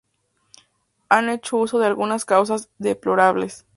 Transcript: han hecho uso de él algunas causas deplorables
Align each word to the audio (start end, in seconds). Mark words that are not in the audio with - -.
han 1.09 1.29
hecho 1.29 1.57
uso 1.57 1.77
de 1.77 1.85
él 1.85 1.89
algunas 1.91 2.25
causas 2.25 2.71
deplorables 2.79 3.67